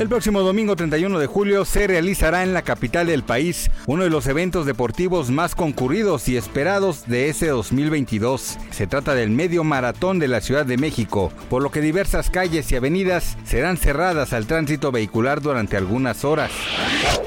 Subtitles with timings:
[0.00, 4.08] El próximo domingo 31 de julio se realizará en la capital del país uno de
[4.08, 8.56] los eventos deportivos más concurridos y esperados de ese 2022.
[8.70, 12.72] Se trata del medio maratón de la Ciudad de México, por lo que diversas calles
[12.72, 16.50] y avenidas serán cerradas al tránsito vehicular durante algunas horas.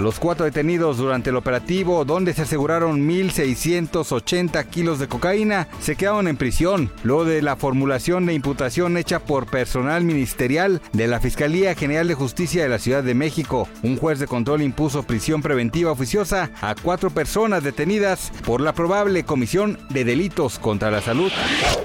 [0.00, 6.26] Los cuatro detenidos durante el operativo, donde se aseguraron 1.680 kilos de cocaína, se quedaron
[6.26, 11.74] en prisión, luego de la formulación de imputación hecha por personal ministerial de la Fiscalía
[11.76, 13.68] General de Justicia de la Ciudad de México.
[13.82, 19.24] Un juez de control impuso prisión preventiva oficiosa a cuatro personas detenidas por la probable
[19.24, 21.30] comisión de delitos contra la salud.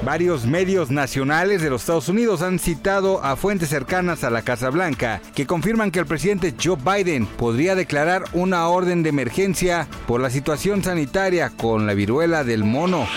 [0.03, 4.69] Varios medios nacionales de los Estados Unidos han citado a fuentes cercanas a la Casa
[4.69, 10.21] Blanca que confirman que el presidente Joe Biden podría declarar una orden de emergencia por
[10.21, 13.07] la situación sanitaria con la viruela del mono.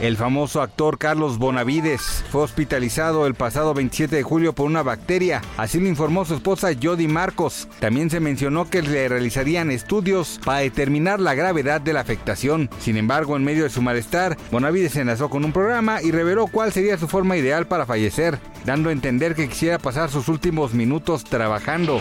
[0.00, 5.42] El famoso actor Carlos Bonavides fue hospitalizado el pasado 27 de julio por una bacteria,
[5.56, 7.68] así lo informó su esposa Jody Marcos.
[7.80, 12.70] También se mencionó que le realizarían estudios para determinar la gravedad de la afectación.
[12.80, 16.46] Sin embargo, en medio de su malestar, Bonavides se enlazó con un programa y reveló
[16.46, 20.74] cuál sería su forma ideal para fallecer, dando a entender que quisiera pasar sus últimos
[20.74, 22.00] minutos trabajando.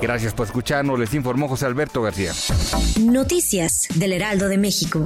[0.00, 2.32] Gracias por escucharnos, les informó José Alberto García.
[3.00, 5.04] Noticias del Heraldo de México.